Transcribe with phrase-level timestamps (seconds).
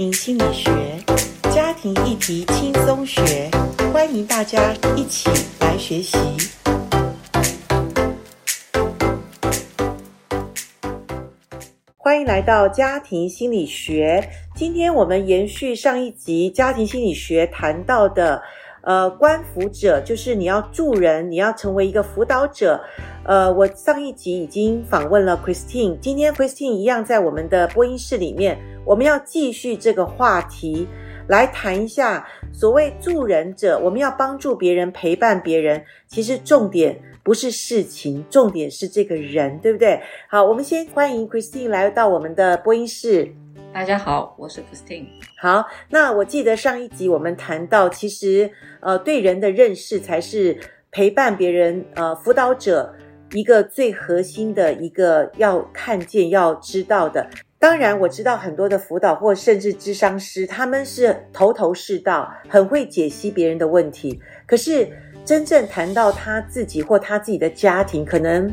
[0.00, 0.70] 心理学，
[1.52, 3.50] 家庭议题轻松学，
[3.92, 6.16] 欢迎大家一起来学习。
[11.98, 14.26] 欢迎来到家庭心理学。
[14.56, 18.40] 今天我们延续上一集家庭心理学谈到的，
[18.82, 22.80] 呃，观辅者就是你要助人，你要成为一个辅导者。
[23.24, 30.88] 呃，我上一集已经访问了 Christine，今天 Christine 一样在我们的播音室里面，我们要继续这个话题，
[31.28, 40.00] 来谈一下所谓助人者，我们要帮助别人，陪伴别人，其实重点不是事情，重点是这个人，对不对？
[40.28, 43.30] 好，我们先欢迎 Christine 来到我们的播音室。
[43.72, 45.06] 大家好，我是 Christine。
[45.38, 50.58] 好，那我记得上一集我们谈到，其实呃，对人的认识才是
[50.90, 52.94] 陪伴别人，呃，辅导者。
[53.32, 64.20] 一个最核心的一个要看见、要知道的，当然我知道很多的辅导或甚至智商师，他们是头头是道，很会解析别人的问题。
[64.46, 64.88] 可是
[65.24, 68.52] 真正谈到他自己或他自己的家庭，可能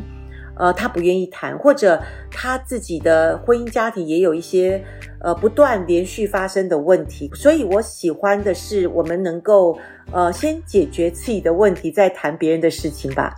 [0.58, 4.82] 呃他不愿意谈，或者他自己的婚姻家庭也有一些
[5.20, 7.30] 呃不断连续发生的问题。
[7.34, 9.78] 所以我喜欢的是，我们能够
[10.12, 13.34] 呃先解决自己的问题，再谈别人的事情吧。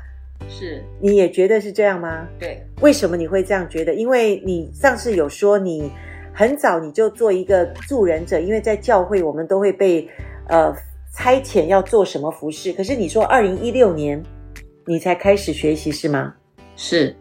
[0.48, 2.26] 是，你也觉得是这样吗？
[2.38, 3.94] 对，为什么你会这样觉得？
[3.94, 5.92] 因为你上次有说你
[6.32, 10.08] 很早你就做一个助人者，因为在教会我们都会被
[10.48, 10.74] 呃
[11.14, 14.20] 差遣要做什么服饰，可是你说二零一六年
[14.86, 16.34] 你才开始学习是吗？
[16.82, 17.14] 是，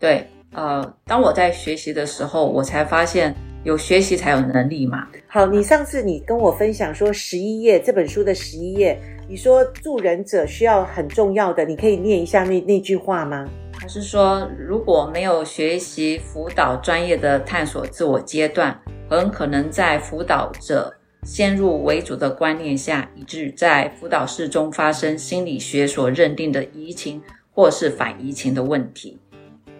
[0.00, 3.32] 对，呃，当我在学习的时候，我才发现
[3.62, 5.06] 有学习才有能力嘛。
[5.28, 9.00] 好，你上次你跟我分享说十一页这本书的十一页。
[9.28, 13.48] 你说助人者需要很重要的，你可以念一下那那句话吗？
[13.72, 18.76] 他是说，如果没有学习辅导专业的探索自我阶段，
[19.08, 27.22] 很可能在辅导者先入为主的观念下，以致在辅导室中发生心理学所认定的移情
[27.56, 29.18] 或是反移情的问题。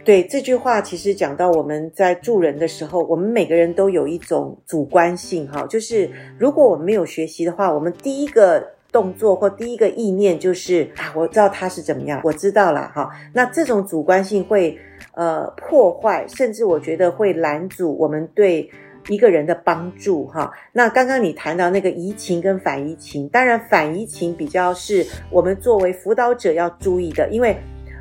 [0.05, 8.73] 对，这句话，其实讲到我们在助人的时候，我们每个人都有一种主观性，哈，就是如果我们没有学习的话，我们第一个。
[8.93, 13.11] 动作或第一个意念就是啊，我知道他是怎么样，我知道了哈。
[13.35, 14.79] 那这种主观性会
[15.13, 18.71] 呃破坏，甚至我觉得会拦阻我们对
[19.09, 20.51] 一个人的帮助哈。
[20.73, 27.55] 那刚刚你谈到那个移情跟反移情，当然反移情比较是我们作为辅导者要注意的，因为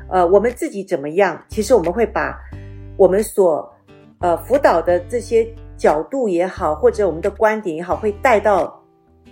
[0.08, 2.38] 呃我们自己怎么样，其实我们会把
[2.96, 3.72] 我们所
[4.20, 5.46] 呃辅导的这些
[5.76, 8.82] 角度也好，或者我们的观点也好，会带到。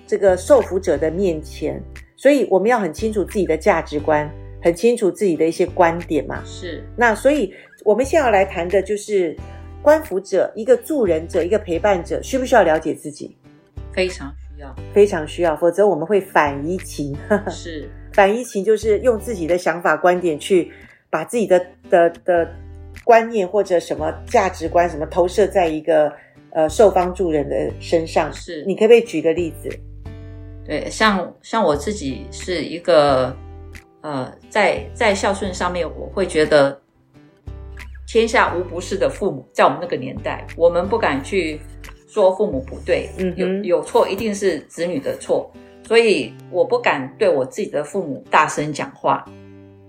[0.07, 1.83] 这个受辅者的面前，
[2.15, 4.31] 所以我们要很清楚自己的价值观，
[4.62, 6.43] 很清楚自己的一些观点嘛。
[6.45, 6.85] 是。
[6.95, 7.51] 那所以
[7.87, 9.35] 我们现在要来谈的就是
[9.81, 13.35] 观辅者，一个助人者，一个陪伴者，需不需要了解自己？
[13.95, 17.17] 非常需要，非常需要，否则我们会反移情。
[17.49, 17.89] 是。
[18.15, 20.73] 反移情就是用自己的想法观点去
[21.11, 21.61] 把自己的
[21.91, 22.49] 的的
[23.05, 26.11] 观念或者什么价值观什么投射在一个
[26.53, 28.33] 呃受帮助人的身上。
[28.33, 28.65] 是。
[28.65, 29.69] 你可不可以举个例子？
[30.67, 33.37] 对，像像我自己是一个，
[34.01, 36.81] 呃，在在孝顺上面，我会觉得
[38.07, 39.47] 天下无不是的父母。
[39.53, 41.61] 在我们那个年代，我们不敢去
[42.09, 45.53] 说父母不对，嗯，有有错一定是子女的错，
[45.84, 49.25] 所以我不敢对我自己的父母大声讲话，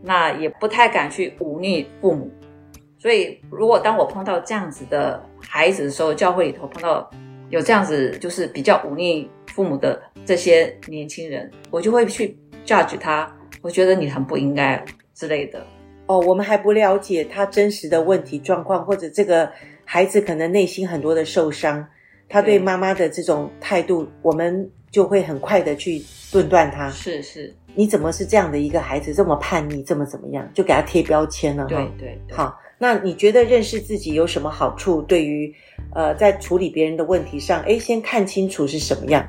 [0.03, 2.31] 那也不太敢去忤逆父母。
[2.97, 7.09] 所以，如果当我碰到这样子的孩子的时候，教会里头碰到
[7.49, 10.01] 有这样子就是比较忤逆父母的。
[10.25, 12.35] 这些年轻人，我就会去
[12.65, 15.63] judge 他，我觉得你很不应该之类的。
[16.07, 19.47] 哦，我们还不了解他真实的问题状况，或者这个
[19.83, 21.87] 孩子可能内心很多的受伤，
[22.27, 26.03] 他对妈妈的这种态度，我们就会很快的去
[26.33, 26.89] 论断他。
[26.89, 31.65] 是是，你怎么是这样的一个孩子，这么叛逆，这么怎么样，就给他贴标签了。
[31.65, 32.35] 对对，对。
[32.35, 35.01] 好，那你觉得认识自己有什么好处？
[35.03, 35.53] 对于
[35.93, 39.25] 呃，在处理别人的问题上，哎，先看清楚是什么样。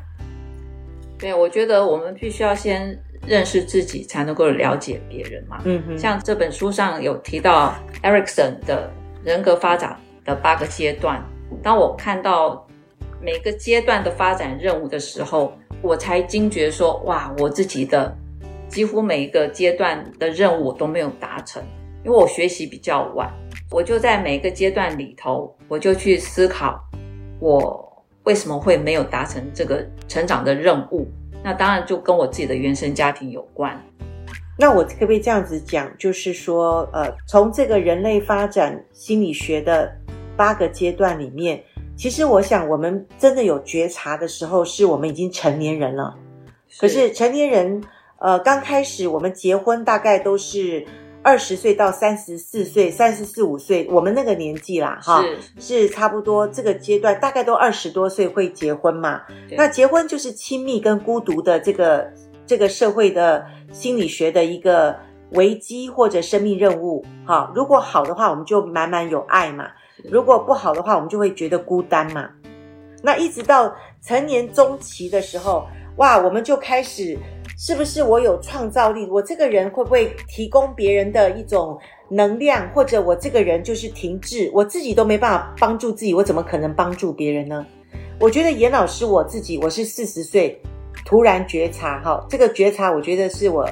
[1.19, 5.61] 对，我觉得我们必须要先认识自己，才能够了解别人嘛。
[5.65, 8.91] 嗯哼，像这本书上有提到 Erikson 的
[9.25, 11.23] 人格发展的八个阶段。
[11.63, 12.66] 当我看到
[13.21, 15.53] 每个阶段的发展任务的时候，
[15.83, 18.15] 我才惊觉说：哇，我自己的
[18.69, 21.63] 几乎每一个阶段的任务我都没有达成，
[22.05, 23.33] 因为我学习比较晚。
[23.71, 26.81] 我就在每个阶段里头，我就去思考
[27.41, 27.83] 我。
[28.25, 31.07] 为什么会没有达成这个成长的任务？
[31.45, 33.81] 那当然就跟我自己的原生家庭有关。
[34.59, 39.97] 那我可不可以这样子讲，就是说，呃，从这个人类发展心理学的
[40.37, 41.63] 八个阶段里面，
[41.97, 46.15] 其实我想，我们真的有觉察的时候，是我们已经成年人了。
[46.69, 47.83] 是可是成年人，
[48.19, 50.87] 呃，刚开始我们结婚大概都是
[51.23, 55.25] 二十岁到三十四岁、三十四五岁，我们那个年纪啦，哈，
[55.59, 59.23] 是，差不多这个阶段，大概都二十多岁会结婚嘛。
[59.57, 62.13] 那结婚就是亲密跟孤独的这个
[62.47, 64.95] 这个社会的心理学的一个
[65.31, 67.03] 危机或者生命任务。
[67.25, 69.71] 哈，如果好的话，我们就满满有爱嘛。
[70.11, 72.29] 如果不好的话，我们就会觉得孤单嘛。
[73.03, 75.67] 那一直到成年中期的时候，
[75.97, 77.17] 哇，我们就开始，
[77.59, 79.07] 是不是我有创造力？
[79.11, 82.69] 我这个人会不会提供别人的一种能量？
[82.73, 87.65] 或者我这个人就是停滞，我自己都没办法帮助自己，我怎么可能帮助别人呢？
[88.19, 90.61] 我觉得严老师我自己，我是四十岁
[91.05, 93.69] 突然觉察，哈，这个觉察，我觉得是我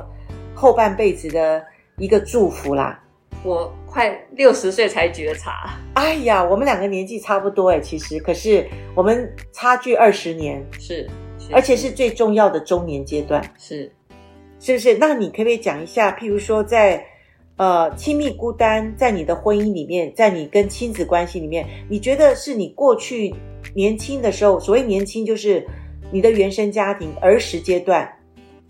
[0.54, 1.62] 后半辈子的
[1.96, 3.00] 一个祝福啦。
[3.42, 11.08] 我快六十岁才觉察，哎呀，我们两个年纪差不多哎，其实可是我们差距二十年，是，
[11.38, 13.92] 是，而且是最重要的中年阶段，是，
[14.58, 14.98] 是不是？
[14.98, 17.06] 那你可不可以讲一下，譬如说在
[17.54, 23.32] 呃亲密孤单，在你的婚姻里面，在你跟亲子关系里面，你觉得是你过去
[23.76, 25.64] 年轻的时候，所谓年轻就是
[26.10, 28.12] 你的原生家庭儿时阶段，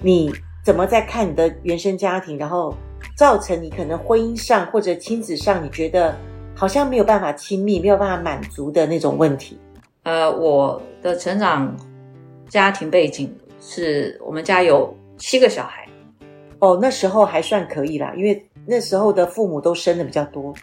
[0.02, 0.30] 你
[0.62, 2.76] 怎么在看你的原生家庭，然后？
[3.16, 6.16] 造成你可能婚姻上或者亲子上，你觉得
[6.54, 9.58] 好像没有办法亲密，没有办法满足的那种问题。
[10.02, 11.74] 呃，我的成长
[12.48, 15.88] 家庭背景是我们家有七个小孩。
[16.58, 20.54] 哦，那时候还算可以啦，因为那时候的父母都生的比较多。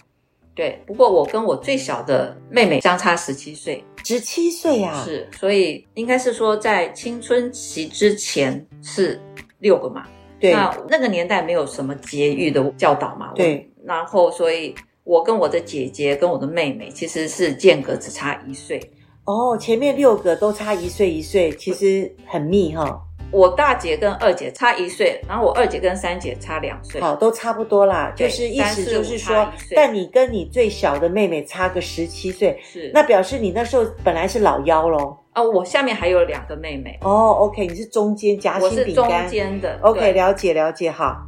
[0.54, 9.20] 对，不过我跟我最小的妹妹相差十七岁，十七岁啊，是，所以应该是说在青春期之前是
[9.60, 10.06] 六个嘛。
[10.42, 13.32] 对，那那个年代没有什么节育的教导嘛？
[13.36, 13.72] 对。
[13.86, 18.82] 然后，所以我跟我的姐姐跟我的妹妹其实是间隔只差一岁。
[19.24, 23.02] 哦，前面六个都差一岁一岁，其实很密哈。
[23.32, 28.12] 我大姐跟二姐差一岁，然后我二姐跟三姐差两岁，好，都差不多啦。
[28.16, 35.18] 就是意思就是说，但你跟你最小的妹妹差个十七岁，是，那表示你那时候本来是老幺喽。
[35.34, 37.00] 哦，我下面还有两个妹妹。
[37.02, 39.06] 哦，OK，你是中间夹心饼干。
[39.06, 39.80] 我是中间的。
[39.82, 41.26] OK，了解了解哈。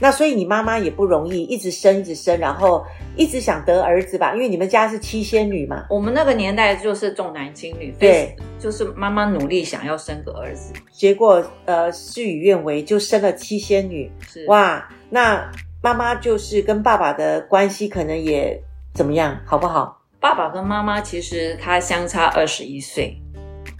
[0.00, 2.84] 那所以你妈妈也不容易，一直生一直生，然后
[3.16, 4.34] 一直想得儿子吧？
[4.34, 5.86] 因为你们家是七仙女嘛。
[5.88, 14.10] 我们那个年代就是重男轻女，对，就是妈妈努力想要生个儿子，结果呃事与愿违，就生了七仙女。
[14.28, 15.50] 是哇，那
[15.82, 18.60] 妈妈就是跟爸爸的关系可能也
[18.94, 20.00] 怎么样，好不好？
[20.18, 23.14] 爸爸跟妈妈其实他相差二十一岁。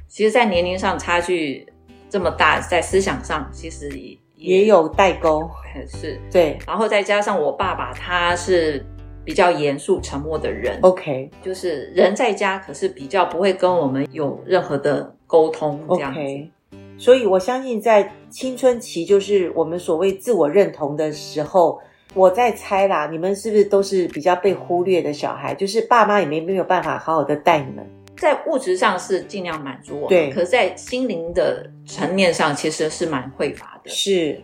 [0.07, 1.67] 其实，在年龄上差距
[2.09, 5.49] 这么大，在思想上其实也也有代沟，
[5.89, 6.59] 是对。
[6.67, 8.85] 然后再加上我爸爸，他是
[9.25, 16.21] 比较严肃沉默的人，OK，就是人在家，可是比较不会跟我们有任何的沟通这样子。
[16.21, 16.51] OK，
[16.99, 21.81] 所以我相信，在青春期，就是我们所谓自我认同的时候，
[22.13, 25.55] 我在猜啦，你们是不是都是比较被忽略的小孩？
[25.55, 27.85] 就是爸妈也没没有办法好好的带你们。
[28.17, 33.91] 在物质上是尽量满足我们，对，可是在心灵的层面上其实是蛮匮乏的。
[33.91, 34.41] 是，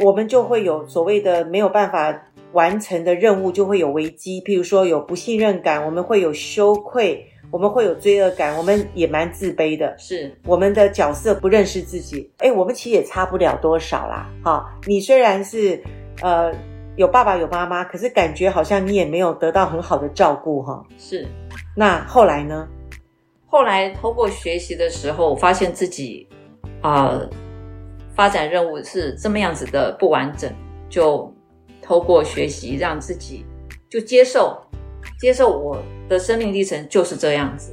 [0.00, 4.40] 我们就会有所谓的没有办法完成的任务，就会有危机。
[4.42, 9.94] 譬如说有不信任感，我们会有羞愧，我们会有罪恶感，我们也蛮自卑的。
[9.96, 12.28] 是，我们的角色不认识自己。
[12.38, 14.28] 哎，我们其实也差不了多少啦。
[14.42, 15.80] 好，你虽然是
[16.22, 16.52] 呃
[16.96, 20.84] 有爸爸有妈妈，可是感觉好像你也没有得到很好的照顾哈。
[20.98, 21.26] 是，
[21.76, 22.68] 那后来呢？
[23.52, 26.26] 后来透过学习的时候，发现自己
[26.80, 27.20] 啊、
[28.14, 30.50] 发展任务是这么样子的不完整，
[30.88, 31.30] 就
[31.82, 33.44] 透过学习让自己
[33.90, 34.58] 就接受
[35.20, 35.76] 接受我
[36.08, 37.70] 的生命历程就是这样子，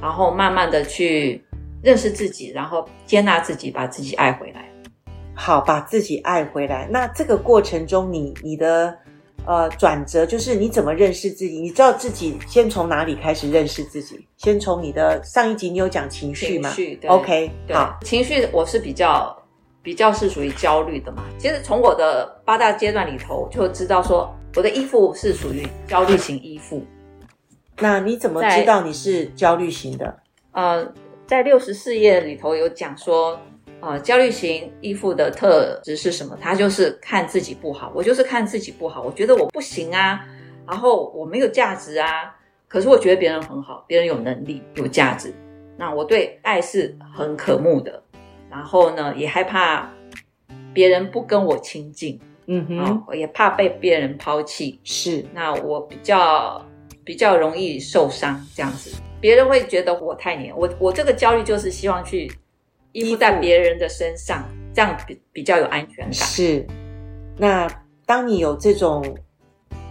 [0.00, 1.44] 然后慢慢的去
[1.82, 4.70] 认识自己，然后接纳自己，把自己爱回来。
[5.34, 6.88] 好，把自己爱回来。
[6.88, 8.96] 那这个过程中，你你的。
[9.46, 11.60] 呃，转折就是你怎么认识自己？
[11.60, 14.26] 你知道自己先从哪里开始认识自己？
[14.36, 16.68] 先从你的上一集你有讲情绪吗？
[16.70, 19.36] 情绪，对，OK，对好，情绪我是比较
[19.82, 21.24] 比较是属于焦虑的嘛。
[21.38, 26.84] 其实从我的八大阶段里头就知道说，我的依附是属于焦虑型依附。
[27.78, 30.16] 那你怎么知道你是焦虑型的？
[30.52, 30.92] 呃，
[31.26, 33.40] 在六十四页里头有讲说。
[33.80, 36.36] 啊、呃，焦虑型依附的特质是什么？
[36.40, 40.24] 他就是看自己不好，我就是看自己不好，我觉得我不行啊，
[40.66, 42.34] 然后我没有价值啊。
[42.68, 45.32] 可是我觉得别人很好，别人有能力、有价值。
[45.76, 48.02] 那我对爱是很渴慕的，
[48.50, 49.88] 然后呢，也害怕
[50.74, 54.80] 别人不跟我亲近，嗯哼，我也怕被别人抛弃。
[54.82, 56.64] 是，那我比较
[57.04, 58.90] 比较容易受伤这样子。
[59.20, 62.30] 别人会觉得我太黏，我我这个焦虑就是希望去
[62.96, 66.12] 依附在别人的身上，这样比比较有安全感。
[66.14, 66.66] 是，
[67.36, 67.68] 那
[68.06, 69.04] 当你有这种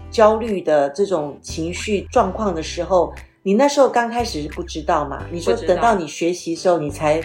[0.10, 5.24] 焦虑的这种情绪状况的时候，你那时候刚开始是不知道嘛？
[5.32, 7.22] 你说等到你学习的时候，你才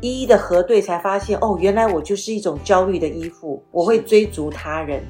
[0.00, 5.02] 一一的核对，才发现哦，原来我就是一种焦虑的依附，我会追逐他人。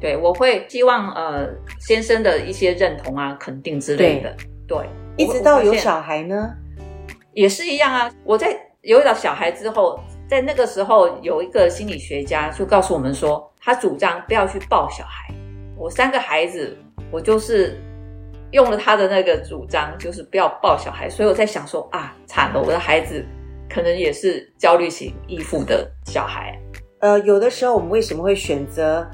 [0.00, 1.48] 对，我会希望呃
[1.80, 4.34] 先生的一些认同啊、肯定之类的。
[4.66, 6.50] 对，对一直到有小孩呢，
[7.34, 8.10] 也是一样啊。
[8.24, 9.98] 我在有了小孩之后，
[10.28, 15.34] 在那个时候有一个心理学家就告诉我们说，他主张不要去抱小孩。
[15.76, 16.76] 我三个孩子，
[17.10, 17.80] 我就是
[18.52, 21.08] 用了他的那个主张，就是不要抱小孩。
[21.08, 23.24] 所以我在想说啊，惨了，我的孩子
[23.70, 26.54] 可能也是焦虑型依附的小孩。
[27.00, 29.08] 呃，有的时候我们为什么会选择？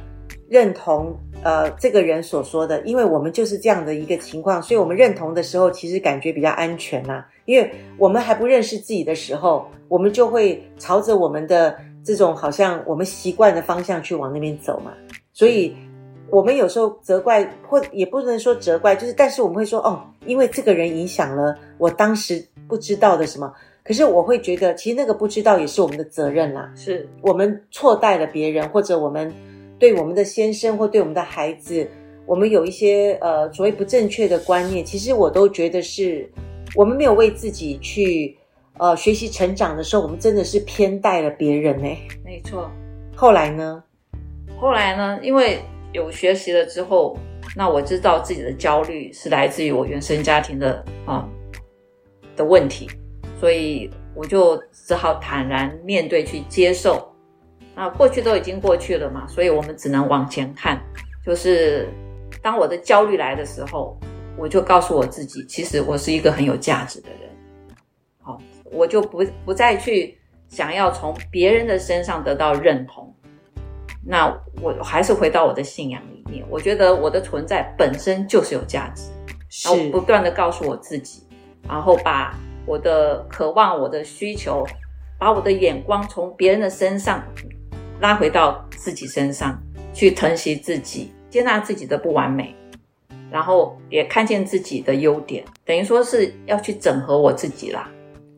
[0.49, 7.27] 认同呃这个人所说的，因为我们就是这样的一个情况，所以我们认同的时候，其实感觉比较安全呐、啊。
[7.47, 14.93] 因为我们还不认识自己的时候，我们就会朝着我们的这种好像我们习惯的方向去往那边走嘛。
[15.33, 15.75] 所以，
[16.31, 23.53] 我们有时候责怪，或也不能说责怪，就是但是我们会说哦，因为这个人影响了我当时不知道的什么。
[23.83, 26.71] 可是我会觉得，其实那个不知道也是我们的责任啦。
[26.77, 29.33] 是我们错待了别人，或者我们。
[29.81, 31.91] 对我们的先生或对我们的孩子，
[32.27, 36.31] 我们有一些呃所谓不正确的观念，其实我都觉得是
[36.77, 38.37] 我们没有为自己去
[38.79, 41.89] 呃学习成长的时候，我们真的是偏待了别人呢。
[42.23, 42.71] 没错。
[43.17, 43.83] 后来呢？
[44.59, 45.19] 后来呢？
[45.23, 45.61] 因为
[45.95, 47.17] 有学习了之后，
[47.57, 51.27] 那我知道自己的焦虑是来自于我原生家庭的啊
[52.37, 52.87] 的问题，
[53.41, 57.10] 所以我就只好坦然面对去接受。
[57.75, 60.81] 啊，过去都已经过去了嘛，所以我们只能往前看。
[61.25, 61.89] 就是
[62.43, 63.99] 当我的焦虑来的时候，
[64.37, 67.31] 我就告诉我自己，其实我是一个很有价值的人。
[68.23, 73.15] 好，我就不不再去想要从别人的身上得到认同。
[74.05, 74.27] 那
[74.63, 79.11] 我还是回到我的信仰里面，我觉得我的存在本身就是有价值。
[79.65, 81.23] 然后不断的告诉我自己，
[81.69, 82.35] 然后把
[82.65, 84.65] 我的渴望、我的需求，
[85.19, 87.23] 把我的眼光从别人的身上。
[88.01, 92.55] 拉回到自己身上，去疼惜自己，接纳自己的不完美，
[93.31, 97.91] 然后也看见自己的优点，等于说是要去整合我自己啦。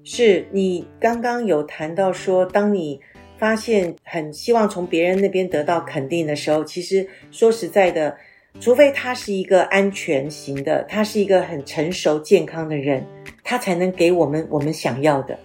[0.02, 3.00] 是你刚刚有谈到说，当你
[3.38, 8.16] 发现很希望从别人那边得到肯定的时候，其实说实在的，
[8.58, 13.06] 除非他是一个安全型的，他是一个很成熟健康的人，
[13.44, 15.38] 他才能给我们我们想要的。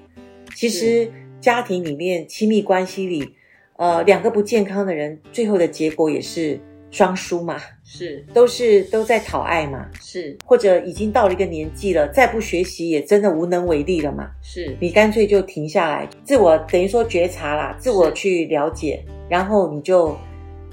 [0.55, 1.07] 其实
[1.39, 3.35] 家庭里面亲密关系里。
[3.77, 20.17] 呃，两个不健康的人，最后的结果也是双输嘛，是，都是都在讨爱嘛，是，或者已经到了一个年纪了，再不学习也真的无能为力了嘛，是，你干脆就停下来，自我等于说觉察啦，自我去了解，然后你就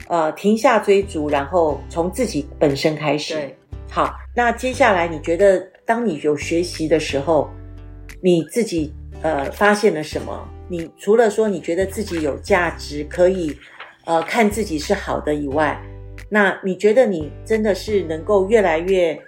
[0.09, 3.35] 呃停下追逐，然后从自己本身开始。
[3.35, 3.57] 对，
[3.91, 7.51] 好，那接下来你觉得，当你有学习的时候，
[8.23, 10.49] 你自己呃发现了什么？
[10.69, 13.55] 你除了说你觉得自己有价值，可以，
[14.07, 15.81] 呃，看自己是好的以外，
[16.29, 19.19] 那你觉得你真的是能够越来越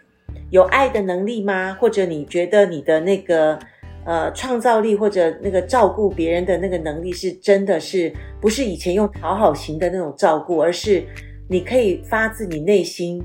[0.51, 1.77] 有爱的能力吗？
[1.81, 3.59] 或者你觉得你的那个
[4.05, 11.05] 呃创造力或者那个照顾别人的那个能力是真的是不是以前用讨好型的那种照顾，而是
[11.49, 13.23] 你可以发自你内心，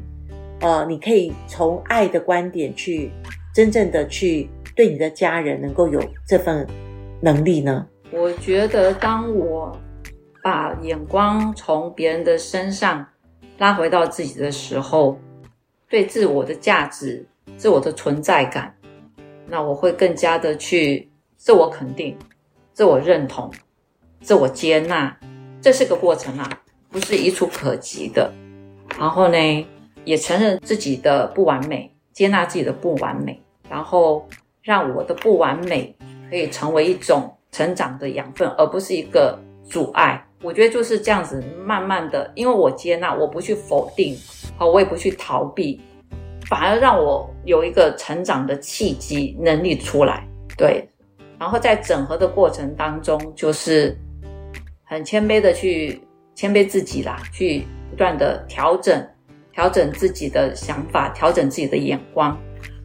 [0.59, 3.11] 呃，你可以从爱的观点去
[3.53, 6.67] 真正的去对你的家人能够有这份
[7.21, 7.87] 能力呢？
[8.13, 9.75] 我觉得，当我
[10.43, 13.07] 把眼光从别人的身上
[13.57, 15.17] 拉回到自己的时候，
[15.87, 17.25] 对自我的价值、
[17.55, 18.75] 自我的存在感，
[19.47, 22.17] 那我会更加的去自我肯定、
[22.73, 23.49] 自我认同、
[24.19, 25.17] 自我接纳。
[25.61, 28.33] 这是个过程啊，不是一触可及的。
[28.99, 29.67] 然后呢，
[30.03, 34.27] 也承认自己的不完美，接纳自己的不完美，然后
[34.61, 35.95] 让我的不完美
[36.29, 37.37] 可以成为一种。
[37.51, 40.25] 成长的养分，而不是一个阻碍。
[40.41, 44.17] 我觉得就是这样子，慢慢的，因为我接纳，我不去否定，
[44.57, 45.79] 好，我也不去逃避，
[46.47, 50.27] 反而让我有一个成长的契机能力出来。
[50.57, 50.87] 对，
[51.37, 53.95] 然后在整合的过程当中，就是
[54.83, 56.01] 很谦卑的去
[56.33, 59.07] 谦卑自己啦，去不断的调整，
[59.51, 62.35] 调整自己的想法，调整自己的眼光，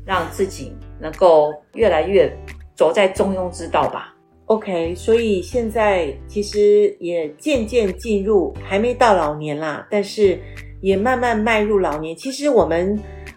[0.05, 2.31] 让自己能够越来越
[2.75, 4.13] 走在中庸之道吧。
[4.47, 10.39] OK，所以现在其实也渐渐进入，还没到老年啦，但是
[10.81, 12.15] 也慢慢迈入老年。
[12.15, 12.97] 其实我们，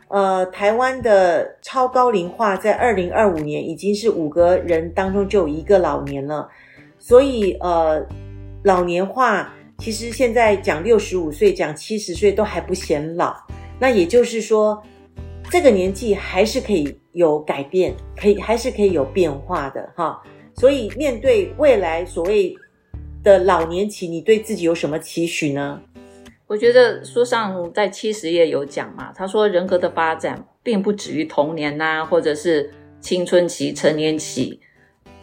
[0.10, 6.48] 呃，台湾的超高龄化在二零二五年已经是五个人当中就有一个老年了，
[7.00, 8.06] 所以呃，
[8.64, 13.36] 老年化其实现在讲六十五岁、讲七十岁都还不显老，
[13.80, 14.80] 那也就是说，
[15.50, 20.22] 这个年纪还是可以有改变，可以还是可以有变化的哈。
[20.60, 22.54] 所以面对未来所谓
[23.24, 25.82] 的老年期，你对自己有什么期许呢？
[26.48, 34.60] 我觉得书上在七十页有讲嘛，他说人格的发展并不止于童年呐、或者是青春期、成年期，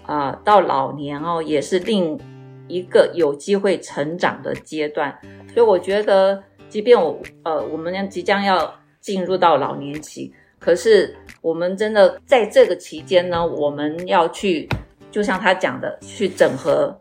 [0.05, 2.19] 啊、到老年哦，也是另
[2.67, 5.21] 一个有机会成长的阶段。
[5.53, 14.67] 所以我觉得，即便我呃，我们即将要进入到老年期，可是我们真的在这个期间呢，我们要去，
[15.11, 17.01] 就像他讲的，去整合，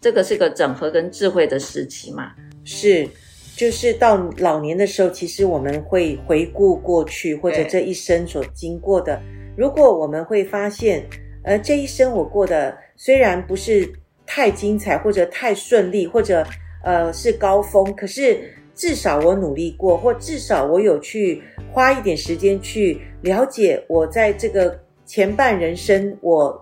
[0.00, 2.32] 这个是个整合跟智慧的时期嘛，
[2.64, 3.08] 是。
[3.56, 9.18] 就是到老年的时候，其实我们会回顾过去，或者这一生所经过的。
[9.56, 11.02] 如果我们会发现，
[11.42, 13.90] 呃，这一生我过得虽然不是
[14.26, 16.46] 太精彩，或者太顺利，或者
[16.84, 18.38] 呃是高峰，可是
[18.74, 26.60] 至少我努力过，或至少我有去花一点时间去了解我在这个前半人生我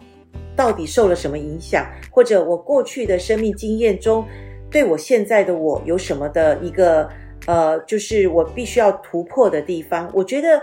[0.57, 4.25] 到底受了什么影响，或者我过去的生命经验中。
[4.71, 7.09] 对我现在的我有什么的一个
[7.47, 10.11] 呃，就是我必须要突破的地方。
[10.13, 10.61] 我觉得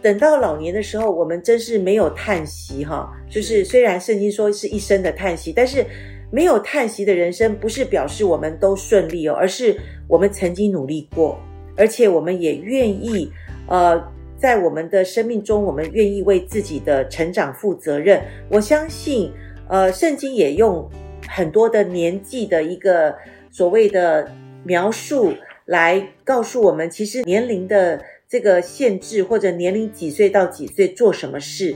[0.00, 3.10] 等到老年的时候，我们真是没有叹息哈。
[3.28, 5.84] 就是虽然圣经说是一生的叹息，但是
[6.30, 11.36] 没有叹息的人生，不是表示我们都顺利哦，而是我们曾经努力过，
[11.76, 13.28] 而且我们也愿意
[13.66, 14.00] 呃，
[14.40, 18.22] 在我们的生命中，我们愿意为自己的成长负责任。
[18.48, 19.30] 我相信
[19.68, 20.88] 呃，圣经也用
[21.28, 23.14] 很多的年纪的一个。
[23.52, 24.30] 所谓的
[24.62, 31.74] 描述来告诉我们，其实年龄的这个限制，或者年龄几岁到几岁做什么事，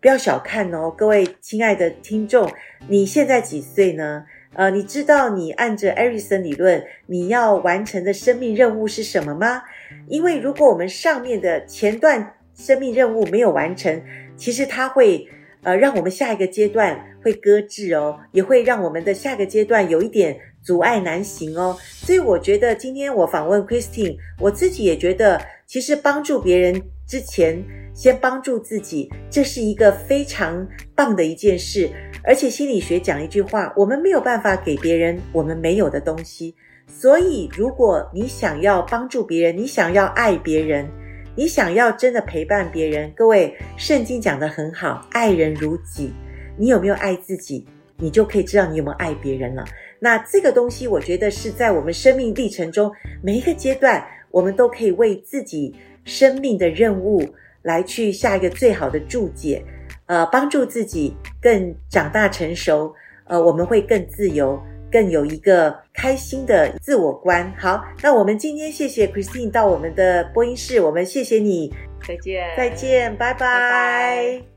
[0.00, 2.48] 不要小看哦，各位亲爱的听众，
[2.86, 4.24] 你现在几岁呢？
[4.56, 9.62] 呃，你知道你按着艾瑞森理论，你要完成的生命任务是什么吗？
[10.08, 14.02] 因为如果我们上面的前段生命任务没有完成，
[14.36, 15.28] 其实它会
[15.62, 20.36] 呃让我们下一个阶段会搁置哦，也会让我们的下个阶段有一点。
[20.66, 27.62] 阻碍难行哦，所以我觉得今天我访问 Christine，我自己也觉得，其实帮助别人之前，
[27.94, 31.88] 先帮助自己，这是一个非常棒的一件事。
[32.24, 36.54] 而且心理学讲一句话，我们没有办法给别人我们没有的东西。
[36.88, 40.88] 所以，如果你想要帮助别人，你想要爱别人，
[41.36, 46.12] 你想要真的陪伴别人，各位，圣经讲得很好，爱人如己。
[46.58, 47.66] 你有没有爱自己？
[47.98, 49.64] 你就可以知道你有没有爱别人了。
[49.98, 52.92] 那这个东西，我觉得是在我们生命历程中
[53.22, 55.74] 每一个阶段，我们都可以为自己
[56.06, 57.22] 生命的任务
[57.62, 59.62] 来去下一个最好的注解，
[60.06, 64.58] 呃，帮助自己更长大成熟，呃，我们会更自由，
[64.90, 67.52] 更有一个开心的自我观。
[67.58, 71.74] 好，那我们今天谢谢 Christine 到我们的播音室，我们谢谢你，
[72.06, 73.40] 再见，再见，拜拜。
[73.40, 74.55] 拜拜。